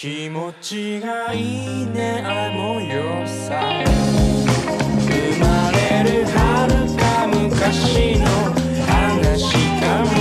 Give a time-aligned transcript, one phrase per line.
[0.00, 3.60] 気持ちがいいねあの夜さ
[5.00, 8.24] 生まれる遥か昔の
[8.86, 10.14] 話かも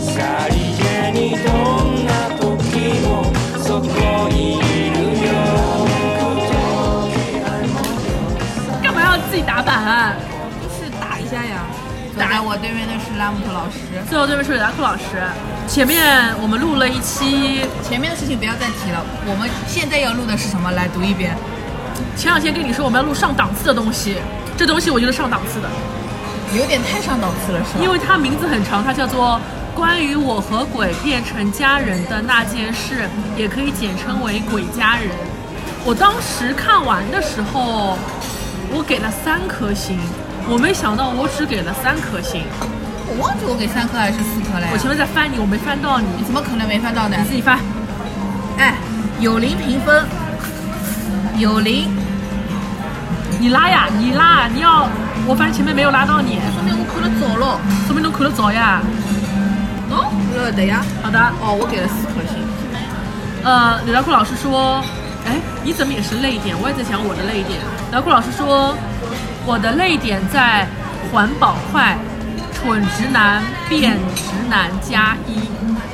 [0.00, 1.52] さりげにど
[1.84, 2.10] んな
[2.40, 2.48] 時
[3.04, 3.06] も
[3.62, 3.84] そこ
[4.30, 4.60] にい
[4.92, 5.28] るよ
[8.82, 10.16] 干嘛要自己打板啊？
[10.80, 11.86] 是打一下呀。
[12.16, 13.78] 坐在我对面的是拉姆特老师。
[14.10, 15.02] 最后对面是李达库老师，
[15.66, 20.70] 前面我们录了一期，前面的事情不要再提了，我们现在要录的是什么？
[20.72, 21.34] 来读一遍。
[22.14, 24.16] 前两天跟你说我们要录上档次的东西，
[24.54, 25.68] 这东西我觉得上档次的，
[26.54, 27.80] 有点太上档次了，是吧？
[27.82, 29.40] 因为它名字很长，它叫做
[29.74, 33.08] 《关于我和鬼变成家人的那件事》，
[33.40, 35.08] 也可以简称为《鬼家人》。
[35.86, 37.96] 我当时看完的时候，
[38.70, 39.98] 我给了三颗星，
[40.50, 42.42] 我没想到我只给了三颗星。
[43.08, 44.68] 我忘记我给三颗还是四颗了呀。
[44.72, 47.24] 我前面在翻你，我没翻到你，你怎么可能没翻到呢你？
[47.28, 47.58] 自己翻。
[48.58, 48.74] 哎，
[49.20, 50.04] 有零评分，
[51.38, 51.88] 有零，
[53.38, 54.88] 你拉呀，你拉，你要，
[55.26, 57.60] 我反正前面没有拉到你，说明我扣的早了。
[57.86, 58.80] 说明侬看得早呀。
[59.90, 60.82] 哦，呃，对呀。
[61.02, 62.42] 好的，哦，我给了四颗星。
[63.44, 64.82] 呃，李大库老师说，
[65.24, 66.56] 哎，你怎么也是泪点？
[66.60, 67.60] 我也在想我的泪点。
[67.60, 68.74] 李大库老师说，
[69.46, 70.66] 我的泪点在
[71.12, 71.96] 环保快，
[72.56, 75.36] 蠢直男变直男加一。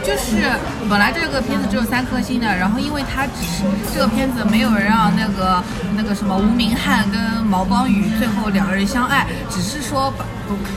[0.03, 0.51] 就是
[0.91, 3.63] 本来这个片子只有三颗星的，然后因为它只是
[3.95, 5.63] 这个片子没有让那个
[5.97, 10.25] 那个什么吴明翰跟毛邦宇最后两个人相爱，只是说把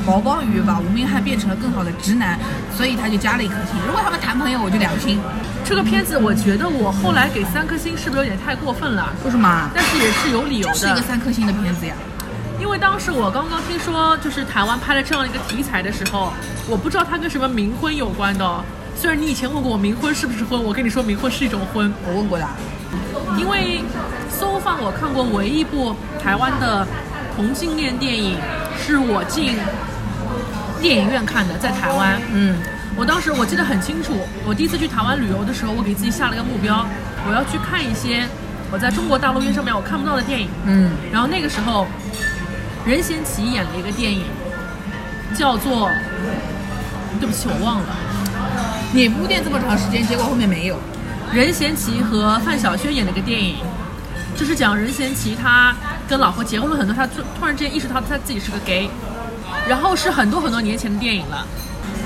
[0.06, 2.38] 毛邦宇把吴明翰变成了更好的直男，
[2.78, 3.76] 所以他就加了一颗星。
[3.88, 5.20] 如果他们谈朋友，我就两星。
[5.64, 9.12] 这个片子，我觉得我后来给三颗星是不是有点太过分了？
[9.24, 9.72] 为什么？
[9.74, 11.96] 但是也是有理由就是一个，三颗星的片子呀。
[12.60, 16.32] 因为当时我刚刚听说就是台湾拍了这样一个题材的时候，
[16.68, 18.64] 我不知道它跟什么冥婚有关的哦。
[18.96, 22.48] 虽然你以前问过我冥婚是不是婚，我跟你说冥婚是一种婚，我问过的。
[23.38, 23.82] 因为
[24.30, 26.88] 搜放我看过唯一一部台湾的
[27.36, 28.38] 同性恋电影，
[28.78, 29.58] 是我进
[30.82, 32.20] 电影院看的，在台湾。
[32.32, 32.56] 嗯，
[32.96, 34.14] 我当时我记得很清楚，
[34.46, 36.86] 我第一次去台湾旅游的时候，我给自己下了一个目标，
[37.28, 38.26] 我要去看一些
[38.72, 40.48] 我在中国大陆院上面我看不到的电影。
[40.66, 41.86] 嗯，然后那个时候，
[42.86, 44.24] 任贤齐演了一个电影，
[45.36, 45.90] 叫做……
[47.20, 47.96] 对不起，我忘了。
[48.94, 50.78] 你铺垫这么长时间，结果后面没有。
[51.34, 53.56] 任贤齐和范晓萱演了一个电影，
[54.38, 55.74] 就是讲任贤齐他
[56.08, 58.90] 跟老婆结婚了很多，他突突然之间意识到他自己是个 gay，
[59.68, 61.46] 然后是很多很多年前的电影了。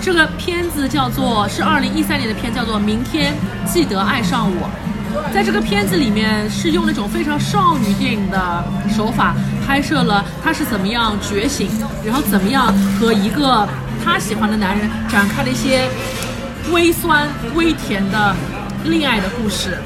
[0.01, 3.33] 这个片子叫做是二零一三年的片，叫做《明天
[3.65, 4.69] 记得爱上我》。
[5.33, 8.63] 在这个片子里面是用那种非常少女电影的
[8.95, 9.35] 手法
[9.69, 11.69] 拍摄了他是怎么样觉醒，
[12.03, 13.69] 然后怎么样和一个
[14.03, 15.87] 他喜欢的男人展开了一些
[16.71, 18.35] 微酸微甜的
[18.85, 19.77] 恋爱的故事。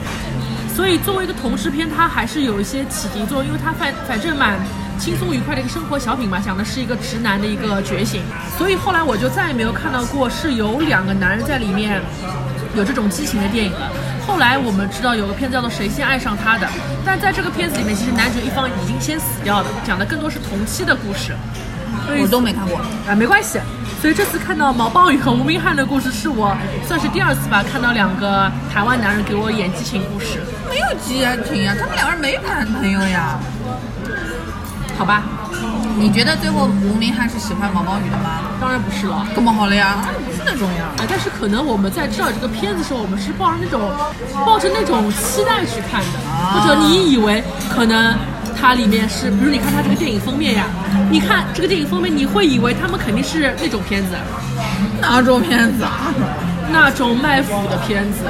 [0.73, 4.57] 所以作为一个同志片，它还是有一些启迪作用，因为它反反正蛮
[4.97, 8.22] 轻松愉快的一个生活小品嘛，讲的是一个直男的一个觉醒。
[8.57, 12.01] 所以后来我就再也没有看到过是有两个男人在里面
[12.73, 13.91] 有这种激情的电影了。
[14.25, 16.66] 后来我们知道有个片子叫做《谁先爱上他的》，
[17.06, 21.35] 但在这个片子里面，其实男主一方已经先死掉了，讲的更多是同期的故事。
[22.07, 22.79] 所以我都没看过。
[23.07, 23.59] 啊，没关系。
[24.01, 30.41] 所以这次看到毛邦宇和吴明翰的故事，是我算是第二次吧，看到两个台湾男人给我演激情故事。
[30.69, 33.40] 没有激情呀，他们两个人没谈朋友呀。
[34.97, 35.23] 好吧，
[35.97, 38.41] 你觉得最后吴明翰是喜欢毛毛雨的吗？
[38.59, 39.25] 当然不是了。
[39.35, 40.91] 这么好了呀，不是那种呀。
[40.97, 43.91] 哎，但是可能我们在知道这个片子的时候，我们是抱着那种
[44.45, 46.19] 抱着那种期待去看的，
[46.53, 48.15] 或者你以为可能
[48.59, 50.65] 它里面是，比如你看它这个电影封面呀，
[51.09, 54.15] 你看这个电影封面，你会以为他们肯定是那种片子，
[55.01, 56.13] 哪种片子啊？
[56.72, 58.24] 那种卖腐的片子。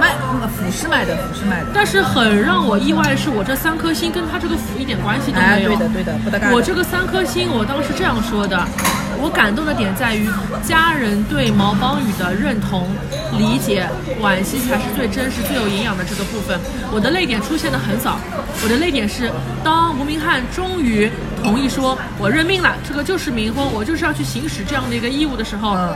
[0.00, 0.14] 卖
[0.48, 1.66] 腐是卖的，腐是卖的。
[1.74, 5.70] 但是很让我意外的是，我这三颗星跟他这个腐一点关系都哎，没有。
[5.70, 6.52] 对的对的，不得干。
[6.52, 8.56] 我这个三颗星，我当时这样说的，
[9.20, 10.28] 我感动的点在于
[10.62, 12.88] 家人对毛邦宇的认同、
[13.36, 13.88] 理解、
[14.22, 16.58] 惋惜才是最真实、最有营养的这个部分。
[16.92, 18.18] 我的泪点出现的很早，
[18.62, 19.30] 我的泪点是
[19.62, 21.10] 当吴明翰终于
[21.42, 25.76] 同意说我认命了，这个就是冥婚，我就是要去行使这样的一个义务的时候。
[25.76, 25.94] 嗯，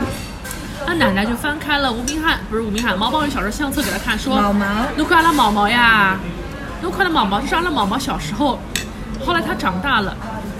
[0.86, 4.64] 他奶奶就翻开了吴明翰，不是吴明翰，毛邦宇小时候相册给他看，说毛毛
[4.96, 6.18] 侬看阿拉毛毛呀，
[6.82, 8.58] 侬看阿拉毛毛，这是阿拉毛毛小时候。
[9.24, 10.14] 后来他长大了，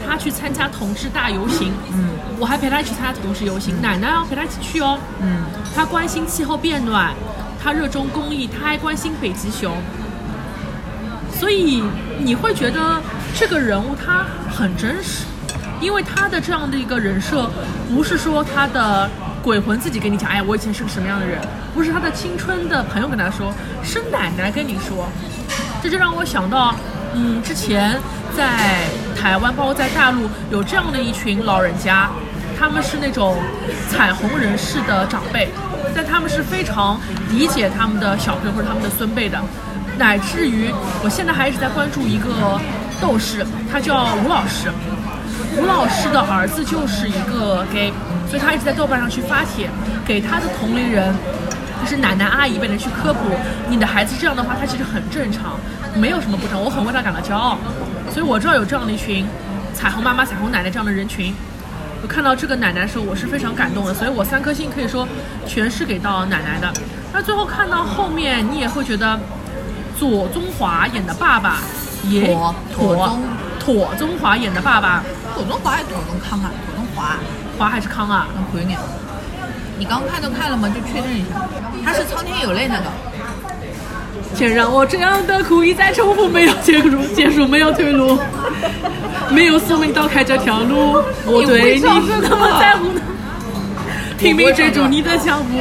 [0.09, 5.43] 他去参加同志大游行，嗯，我还陪他一起参加同志游行，奶奶要陪他一起去哦，嗯，
[5.76, 7.12] 他关心气候变暖，
[7.62, 9.77] 他热衷公益，他还关心北极熊。
[11.38, 11.82] 所以
[12.20, 13.03] 你会觉得
[13.35, 15.25] 这个人物他很真实，
[15.81, 17.50] 因为他的这样的一个人设，
[17.93, 19.11] 不是说他的
[19.44, 21.38] 鬼魂自己跟你讲，哎，我以前是个什么样的人，
[21.75, 23.52] 不是他的青春的朋友跟他说，
[23.82, 25.06] 是奶奶跟你说，
[25.82, 26.75] 这就让我想到，
[27.12, 28.00] 嗯，之前
[28.35, 32.08] 在台湾，包括在大陆，有这样的一群老人家，
[32.58, 33.37] 他们是那种
[33.91, 35.50] 彩虹人士的长辈，
[35.94, 36.99] 但他们是非常
[37.29, 39.38] 理解他们的小朋友或者他们的孙辈的，
[39.99, 42.58] 乃至于我现在还一直在关注一个
[42.99, 44.73] 斗士，他叫吴老师。
[45.56, 47.93] 吴老师的儿子就是一个 gay，
[48.29, 49.69] 所以他一直在豆瓣上去发帖，
[50.06, 51.15] 给他的同龄人，
[51.82, 53.21] 就是奶奶阿姨辈的去科普，
[53.69, 55.59] 你的孩子这样的话，他其实很正常，
[55.94, 57.59] 没有什么不正常，我很为他感到骄傲。
[58.11, 59.26] 所以我知道有这样的一群
[59.75, 61.35] 彩虹妈妈、彩虹奶奶这样的人群。
[62.03, 65.09] 我看到这个奶奶的时候，我是非常感动的，所以我三颗星可以说
[65.47, 66.70] 全是给到奶奶的。
[67.12, 69.19] 那最后看到后面，你也会觉得
[69.99, 71.59] 左宗华演的爸爸
[72.05, 73.23] 也妥妥宗
[73.59, 75.03] 妥宗华演的爸爸
[75.35, 76.50] 左宗华还是妥中康啊？
[76.67, 77.17] 左宗华，
[77.59, 78.27] 华还是康啊？
[78.35, 78.77] 能回你。
[79.79, 80.69] 你刚看都看了吗？
[80.69, 81.41] 就确认一下，
[81.85, 82.85] 他是苍天有泪那个。
[84.35, 88.19] 请让我这样的苦一再重复，没有结束，结束没有退路，
[89.31, 91.87] 没有宿命刀开这条路，我对你是
[92.21, 93.01] 那么在乎呢，
[94.19, 95.61] 拼命追逐你的脚步，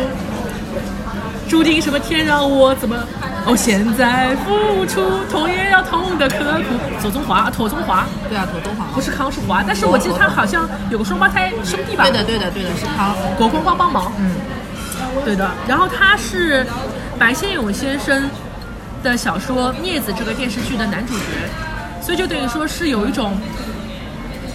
[1.48, 2.96] 注定什么天让我怎么？
[3.46, 7.02] 哦，现在付出，痛也要痛的刻苦。
[7.02, 8.86] 左宗华，妥宗华，对啊，妥中华。
[8.96, 12.06] 不是康是华，但是我记得他好像有个双胞胎兄弟吧？
[12.06, 13.14] 对的，对的，对的，是康。
[13.38, 14.14] 国光帮帮忙。
[14.18, 14.32] 嗯，
[15.26, 16.66] 对的，然后他是
[17.20, 18.30] 白先勇先生
[19.04, 21.26] 的小说《镊子》这个电视剧的男主角，
[22.02, 23.38] 所以就等于说是有一种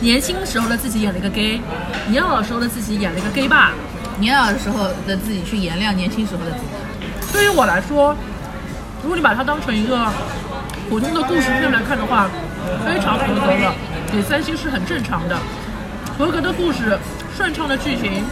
[0.00, 1.61] 年轻时候的自己演了一个 gay，
[2.08, 3.73] 年老的时候的自己演了一个 gay 爸。
[4.19, 7.32] 年老的时候的自己去原谅年轻时候的自己。
[7.32, 8.17] 对于我来说，
[9.03, 10.06] 如果你把它当成一个
[10.89, 12.29] 普通的故事片来看的话，
[12.85, 13.73] 非常合格的，
[14.12, 15.37] 给三星是很正常的。
[16.19, 16.99] 合格的故事，
[17.37, 18.25] 顺畅的剧情，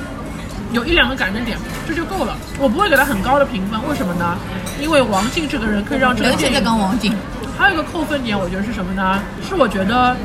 [0.72, 2.36] 有一两个感人点，这就够了。
[2.58, 4.36] 我不会给他很高的评分，为什么呢？
[4.80, 7.14] 因为王静这个人可以让这个尤其是电影跟王静，
[7.56, 9.20] 还有一个扣分点，我觉得是什么呢？
[9.48, 10.16] 是我觉得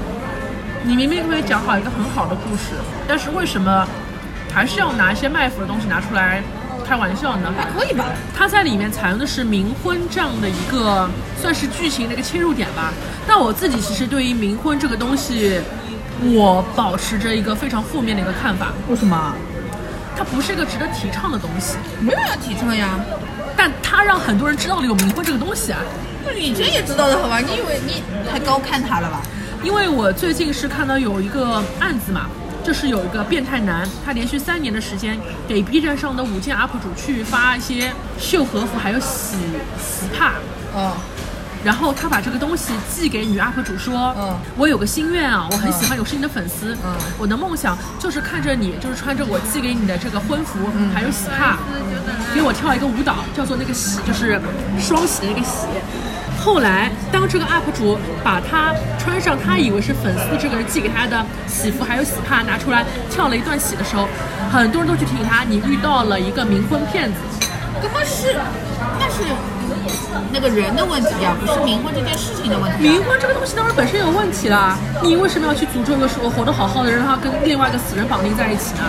[0.84, 2.74] 你明明可以讲好一个很好的故事，
[3.08, 3.88] 但是为什么
[4.52, 6.42] 还是要拿一些卖腐的东西拿出来
[6.92, 7.54] 开玩笑呢？
[7.58, 8.04] 还可以吧？
[8.36, 11.10] 它在里面采用的是冥婚这样的一个
[11.42, 12.92] 算是剧情的一个切入点吧。
[13.26, 15.62] 但我自己其实对于冥婚这个东西，
[16.22, 19.34] 我保持着一个非常负面的一个看法，为什么？
[20.18, 23.00] 它不是一个值得提倡的东西，没有要提倡呀。
[23.56, 25.80] 但它让很多人知道了有冥婚这个东西啊。
[26.26, 27.40] 那你这也知道的好吧？
[27.40, 29.22] 你以为你太高看他了吧？
[29.64, 32.26] 因为我最近是看到有一个案子嘛，
[32.64, 39.36] 就是有一个变态男，他连续三年的时间给 B 站上的五件 UP 主去发一些秀和服，还有洗
[39.80, 40.34] 洗帕，
[40.76, 40.92] 嗯，
[41.64, 44.38] 然后他把这个东西寄给女 UP 主说，嗯。
[44.56, 46.94] 我有个心愿啊，我很喜欢你，我是你的粉丝，嗯。
[47.18, 50.92] 我的梦想就是看着你，就是穿着我寄给你的这个婚服，嗯。
[50.94, 51.58] 还有喜帕，
[52.34, 54.40] 给我跳一个舞蹈，叫做那个喜，就是
[54.80, 55.68] 双喜的那个喜。
[56.44, 64.08] 后来，当这个 UP 主把他穿上他以为是粉丝这个人寄给他的喜服还有喜帕拿出来跳了一段喜的时候，
[64.52, 67.18] 很多人都去提醒他，你遇到了一个冥婚骗子。
[67.80, 68.36] 根本是
[69.00, 69.22] 那是
[70.34, 72.92] 那个人的问题啊，不是冥婚这件事情的问题啊。
[72.92, 78.82] 冥婚这个东西当然本身有问题啦，你为什么要去诅咒一个说活得好好的人，让他跟另外一个死人绑定在一起呢？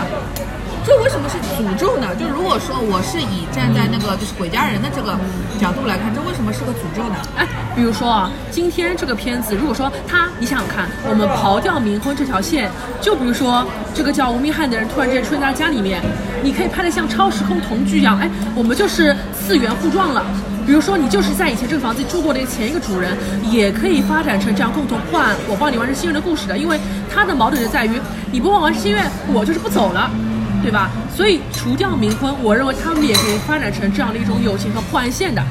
[0.85, 2.07] 这为什么是诅咒呢？
[2.19, 5.17] 就如果说我是以站在那个就是鬼家人的这个
[5.59, 7.15] 角度来看，这为什么是个诅咒呢？
[7.37, 16.01] 哎，比如说啊，今天这个片子，如果说他，你想想看，我们刨掉冥婚这条线，就比如说这个叫吴明翰的人突然间出现在家里面，
[16.43, 20.25] 你可以拍得像超时空同居一样，哎，我们就是次元互撞了。
[20.65, 23.17] 比如说，你就是在以前这个房子住过的前一个主人，
[23.51, 26.57] 也可以发展成这样共同破案，我帮你完成心愿的故事的。
[26.57, 26.79] 因为
[27.13, 27.99] 他的矛盾就在于，
[28.31, 30.09] 你不帮我完成心愿，我就是不走了，
[30.63, 30.89] 对吧？
[31.15, 35.43] 所以除掉冥婚，我认为他们也可以发展成这样的一种友情和破案线的。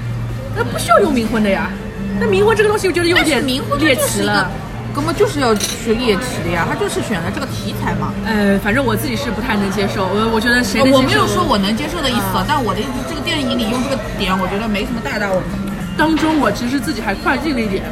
[0.57, 1.71] 那不需要用冥婚的呀。
[2.19, 4.51] 那冥婚这个东西，我觉得有点猎奇了。，
[4.95, 8.13] 根本就是要去猎奇的呀，他就是选了这个题材嘛。
[8.27, 10.97] 呃，反正我自己是不太能接受，我我觉得谁能接受？
[10.99, 15.57] 我没有说我能接受的意思，啊，但我的意思，这个电影里用这个点，我觉得没什么太大问题。
[15.97, 17.85] 当中，我其实自己还快进了一点，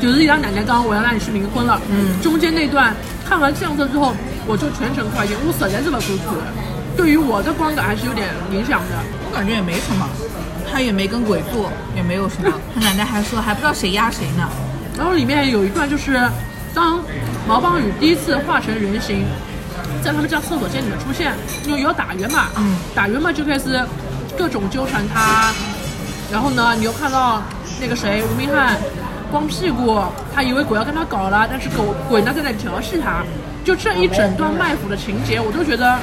[0.00, 2.92] 就是一张奶奶刚我要让你去冥婚了，嗯中间那段
[3.24, 4.12] 看完相册之后，
[4.46, 6.34] 我就全程快进，我实在是不舒服，
[6.96, 8.98] 对于我的观感还是有点影响的。
[9.24, 10.08] 我感觉也没什么，
[10.70, 12.50] 他也没跟鬼做，也没有什么。
[12.74, 14.48] 他奶奶还说还不知道谁压谁呢。
[14.96, 16.20] 然后里面有一段就是，
[16.74, 17.00] 当
[17.48, 19.24] 毛邦宇第一次化成人形，
[20.02, 21.32] 在他们家厕所间里面出现，
[21.64, 23.80] 因为有打圆嘛，嗯打圆嘛就开始
[24.36, 25.52] 各种纠缠他，
[26.30, 27.40] 然后呢，你又看到
[27.80, 28.76] 那个谁吴明翰
[29.30, 29.98] 光屁股，
[30.34, 33.24] 他以为鬼要跟他搞了，但是狗鬼呢在那里调戏他，
[33.64, 35.98] 就这一整段卖腐的情节，我都觉得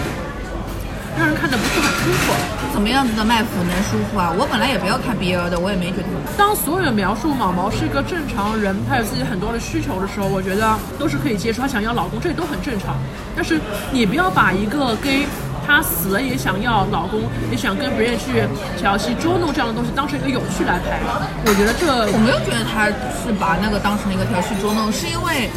[1.18, 2.34] 让人看着不是很舒服。
[2.72, 4.32] 怎么样子的卖腐能舒服啊？
[4.38, 6.08] 我本来也不要看 BL 的，我也没觉得。
[6.38, 11.62] 当所有人描述毛毛是一个正常人，他有自己很多的需求的时候，我觉得都是可以接受。
[11.62, 12.96] 他想要老公，这都很正常。
[13.36, 13.60] 但是
[13.92, 15.28] 你不要把一个 gay
[15.68, 18.48] 他死了也想要老公，也想跟别人去
[18.78, 21.01] 调戏、捉弄这样的东西当成一个有趣来拍，
[21.44, 22.88] 我觉得这我没有觉得他
[23.20, 25.50] 是把那个当成一个调戏捉弄，是因为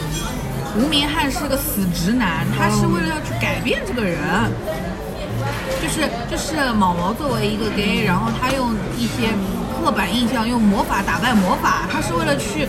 [0.76, 4.18] 吴明翰是个死直男，他是为了要去改变这个人。
[5.82, 9.28] 就是就是毛毛作为一个 gay，然后他用一些
[9.74, 12.68] 刻板印象，用魔法打败魔法，他是为了去，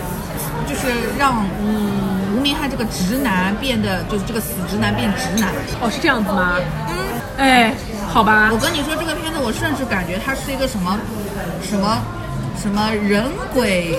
[0.67, 5.51] 就是让嗯吴明翰这个直男变得就是这个死直男变直男。
[5.79, 6.57] 哦是这样子吗？
[6.89, 6.95] 嗯，
[7.37, 7.73] 哎，
[8.09, 10.99] 好吧我，跟你说，这个片子我甚至感觉它是一个什么
[11.61, 12.01] 什么
[12.59, 13.95] 什么人鬼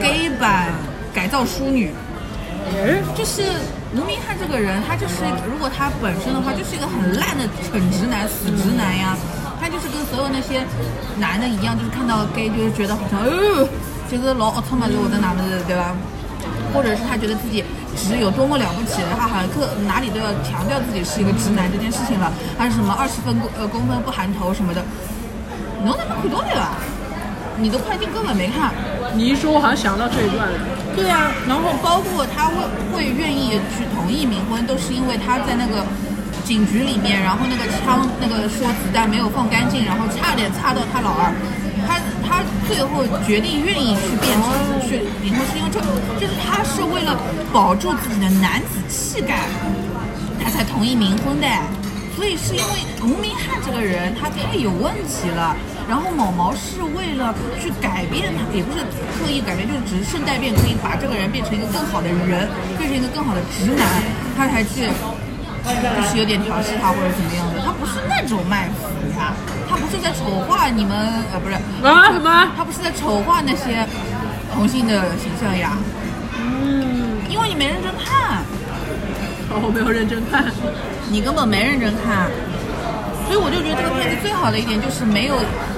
[0.00, 0.70] gay 版
[1.14, 1.94] 改造淑女。
[3.14, 3.42] 就是
[3.94, 9.16] 吴明翰这个人，他就是如果他本身的话，就是一个很烂的蠢直男、死直男呀。
[9.58, 10.62] 他就是跟所有那些
[11.18, 13.66] 男的一样，就是看到 gay 就是觉得好像，呃，
[14.10, 15.96] 就是老奥特曼就我在哪的，对吧？
[16.74, 17.64] 或者是他觉得自己
[17.96, 24.84] 直有多么了不起，他好像各哪里都要强调自己是一个直男这件事情了，还是什么二十分公呃公分不含头什么的，
[25.82, 26.76] 侬他妈看到的吧？
[27.58, 28.70] 你的快进根本没看。
[29.14, 30.58] 你一说，我好像想到这一段了。
[30.96, 32.54] 对啊，然后包括他会
[32.90, 35.84] 会愿意去同意冥婚，都是因为他在那个
[36.42, 41.30] 警局里面，然后那个枪那个说子弹没有放干净，然后差点擦到他老二。
[41.86, 45.78] 他他最后决定愿意去变成去冥婚，是因为这
[46.18, 47.14] 就是他是为了
[47.52, 49.44] 保住自己的男子气概，
[50.42, 51.46] 他才同意冥婚的。
[52.16, 52.72] 所以是因为
[53.02, 55.54] 吴明翰这个人他太有问题了，
[55.88, 58.80] 然后毛毛是为了去改变他，也不是
[59.18, 63.86] 刻意改变，就是只是顺带变，可以把这个人变成一个更好的人，变成一个更好的直男，
[64.36, 64.88] 他才去
[65.66, 68.86] 就是有点调戏他或者怎么样的，他不是那种卖腐
[69.18, 69.34] 呀，
[69.68, 73.86] 他不是在丑化你们呃不是啊什么他不是在丑化那些
[74.54, 75.76] 同性的形象呀，
[76.38, 78.42] 嗯，因为你没认真看。
[79.48, 80.44] 哦，我没有认真看。
[81.08, 82.28] 你根本没认真看，
[83.26, 85.34] 所以我就觉得这个片子最好的一点就是没有，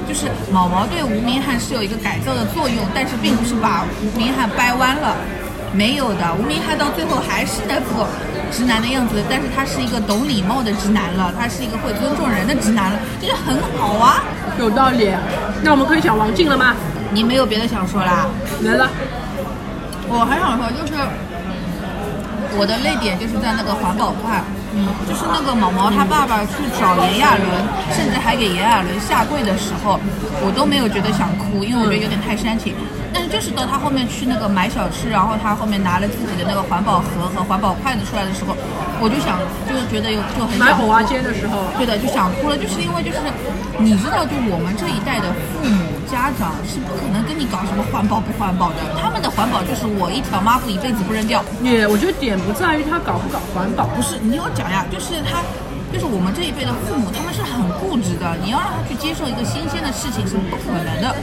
[0.07, 5.17] 就是毛毛对吴明翰是有一个改造的作用，但是并不是把吴明翰掰弯了，
[5.73, 8.05] 没有的，吴明翰到最后还是那副
[8.53, 14.23] 直男的样子，但是他是一个懂礼貌的直男了，他是一个会尊重人的直男了，这就很好啊。
[14.59, 15.11] 有道理。
[15.63, 16.75] 那我们可以讲王静了吗？
[17.11, 18.27] 你没有别的想说啦？
[18.63, 18.91] 来了。
[20.09, 20.93] 我还想说，就是
[22.59, 24.43] 我的泪点就是在那个环保块，
[24.79, 27.43] 嗯，就是那个毛毛他爸爸去找炎亚纶，
[27.91, 29.99] 甚至还给炎亚纶下跪的时候，
[30.41, 32.75] 我都没有觉得想哭，因为我觉得有点太煽情。
[33.13, 38.55] 但是就是到他后面去那个买小吃，然后他后面拿了自己的那个环保盒和环保筷子出来的时候，
[39.01, 43.19] 我就想，就是觉得有就很买火蛙煎的时候，对的，就想哭了，就是因为就是
[43.81, 51.45] 你知道，就我们这一代的父母家长是不可能跟你搞什么环保不环保的，他们的环保就是我一条抹布一辈子不扔掉。
[51.63, 55.45] 也我觉得点不在于他搞不搞环保，不是，你听我讲呀，就是他，
[55.93, 58.37] 就是我们这一辈的父母，他们是很固执的。
[58.43, 61.15] 你要让他去接受一个新鲜的事情是不可能的，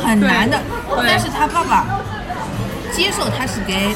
[0.00, 0.56] 很难的。
[1.04, 2.00] 但是他爸爸
[2.94, 3.94] 接受他是 gay，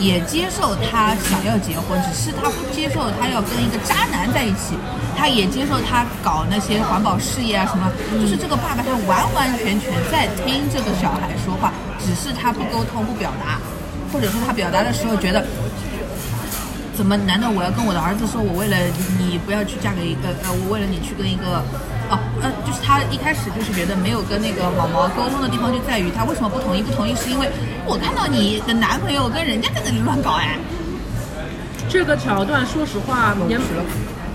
[0.00, 4.74] 也接受他想要结婚，只是他不接受他要跟一个渣男在一起。
[5.14, 13.60] 他也接受他搞那些环保事业啊什么，就是这个爸爸他完完全全在听这个小孩说话，只是他不沟通不表达，
[14.12, 15.46] 或者说他表达的时候觉得
[16.96, 17.16] 怎么？
[17.16, 18.76] 难道我要跟我的儿子说，我为了
[19.18, 21.62] 你不要去嫁给一个呃，我为了你去跟一个
[22.12, 26.82] 哦呃，就是他一开始就是觉得没有跟那个毛毛沟通的地方就在于他为什么不同意？
[26.82, 27.48] 不同意是因为
[27.86, 30.58] 我看到你的男朋友跟人家在那里乱搞哎，
[31.88, 33.58] 这个桥段说实话也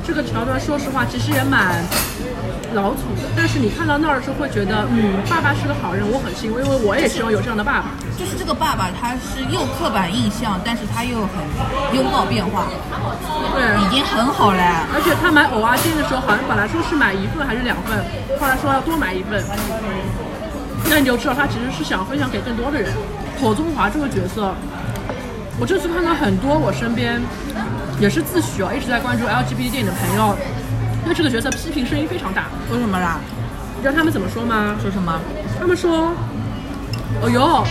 [0.06, 1.84] 这个桥段说实话其实也蛮
[2.74, 7.96] 老土的，但是你看到那儿的时候会觉得，嗯，爸爸是个好人，我很欣慰，因为我也希望有这样的爸爸。
[8.18, 11.38] 就是这个爸爸他是又刻板印象，但是他又很
[11.96, 12.66] 拥抱变化，
[13.56, 14.64] 对，已经很好了。
[14.94, 18.04] 而且他买藕蛙煎的时候，好像本来说是买一份还是两份，
[18.40, 19.44] 后来说要多买一份。
[20.90, 22.92] 那你就知道他其实是想分享给更多的人。
[23.42, 24.54] 火宗华这个角色，
[25.60, 27.22] 我这次看到很多我身边
[28.00, 30.36] 也是自诩啊一直在关注 LGBT 电影的朋友，
[31.08, 32.48] 对这个角色批评声音非常大。
[32.72, 33.20] 为什么啦？
[33.78, 34.76] 你知道他们怎么说吗？
[34.82, 35.20] 说什么？
[35.58, 36.12] 他们说，
[37.22, 37.64] 哦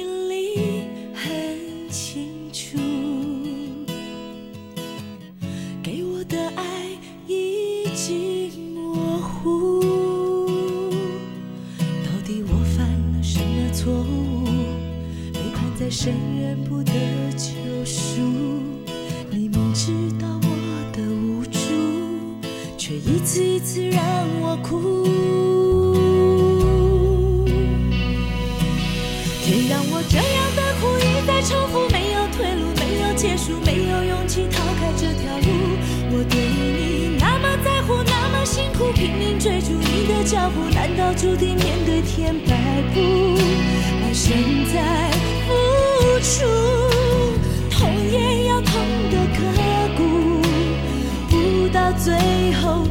[0.00, 2.78] 心里很清楚
[5.82, 6.64] 给我的爱
[7.26, 9.82] 已经模糊
[12.02, 14.46] 到底我犯了什么错误
[15.34, 16.92] 被判在深渊不得
[17.32, 18.22] 救赎
[19.28, 21.58] 你明知道我的无助
[22.78, 24.09] 却一次一次让
[40.30, 42.54] 脚步，难道注定面对天摆
[42.94, 43.00] 布？
[44.04, 44.38] 而现
[44.70, 45.10] 在
[45.44, 45.50] 付
[46.22, 46.46] 出，
[47.68, 48.70] 痛也要痛
[49.10, 49.40] 得刻
[49.96, 50.00] 骨，
[51.28, 51.34] 不
[51.74, 52.14] 到最
[52.62, 52.86] 后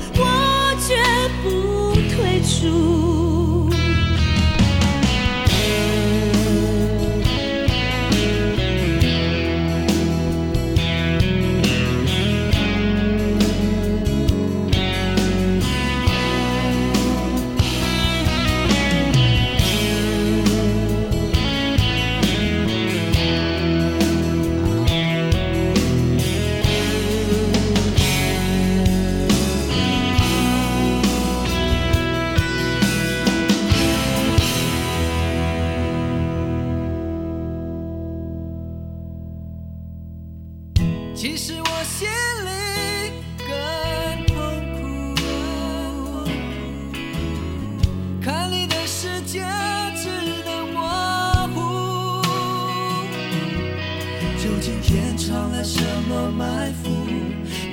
[56.70, 56.90] 么埋伏，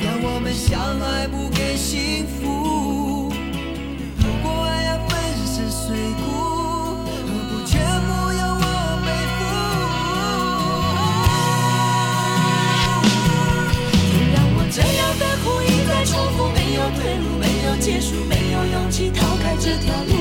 [0.00, 3.30] 让我们相爱不给幸福？
[4.18, 5.14] 如果爱要粉
[5.46, 6.24] 身碎骨，
[7.04, 8.64] 何不全部由我
[9.04, 9.38] 背负？
[14.10, 20.12] 天让我这样的苦一再重复，没有退路，没有结束，没有勇气逃开这条路。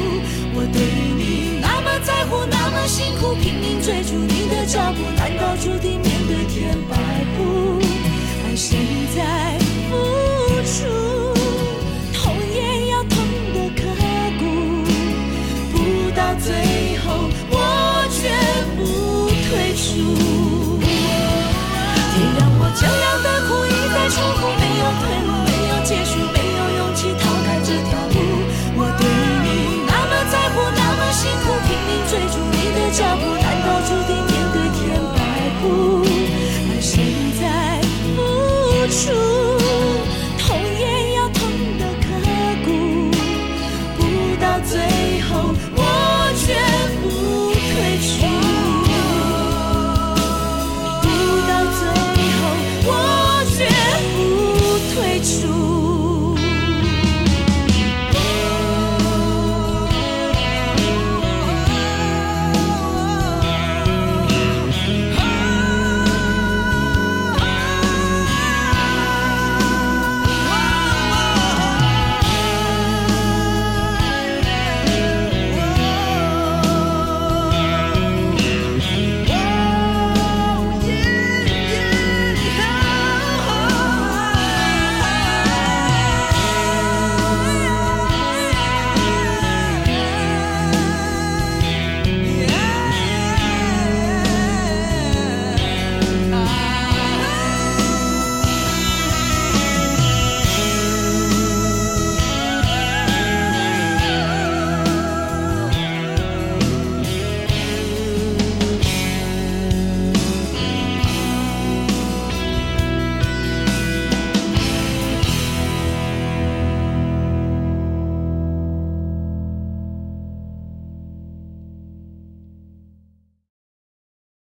[0.58, 0.82] 我对
[1.16, 6.96] 你那么在乎，那么辛苦，拼命追逐你的脚步，难道注定面对天摆
[7.38, 7.85] 布
[8.58, 8.78] 谁
[9.14, 9.98] 在付
[10.64, 10.88] 出
[12.14, 13.18] 痛也要痛
[13.54, 13.84] 的刻
[14.40, 14.46] 骨
[15.74, 16.75] 不到最